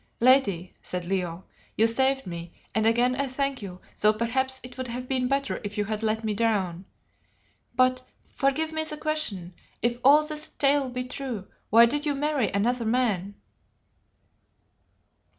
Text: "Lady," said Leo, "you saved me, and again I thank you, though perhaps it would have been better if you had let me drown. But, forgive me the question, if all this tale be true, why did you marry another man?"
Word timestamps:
"Lady," 0.19 0.73
said 0.81 1.05
Leo, 1.05 1.43
"you 1.77 1.85
saved 1.85 2.25
me, 2.25 2.51
and 2.73 2.87
again 2.87 3.15
I 3.15 3.27
thank 3.27 3.61
you, 3.61 3.79
though 3.99 4.13
perhaps 4.13 4.59
it 4.63 4.75
would 4.75 4.87
have 4.87 5.07
been 5.07 5.27
better 5.27 5.61
if 5.63 5.77
you 5.77 5.85
had 5.85 6.01
let 6.01 6.23
me 6.23 6.33
drown. 6.33 6.85
But, 7.75 8.01
forgive 8.25 8.73
me 8.73 8.83
the 8.83 8.97
question, 8.97 9.53
if 9.83 9.99
all 10.03 10.25
this 10.25 10.49
tale 10.49 10.89
be 10.89 11.03
true, 11.03 11.47
why 11.69 11.85
did 11.85 12.07
you 12.07 12.15
marry 12.15 12.49
another 12.51 12.83
man?" 12.85 13.35